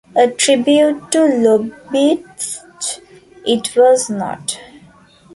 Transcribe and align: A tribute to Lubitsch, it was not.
A 0.15 0.27
tribute 0.31 1.11
to 1.11 1.19
Lubitsch, 1.19 3.01
it 3.45 3.75
was 3.75 4.09
not. 4.09 4.57